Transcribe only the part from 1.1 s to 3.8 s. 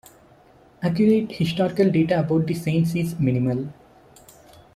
historical data about the saints is minimal.